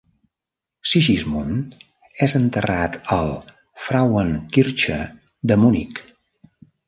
Sigismund 0.91 1.75
és 2.27 2.33
enterrat 2.39 2.97
al 3.17 3.29
"Frauenkirche" 3.83 4.99
de 5.51 5.59
Munic. 5.65 6.01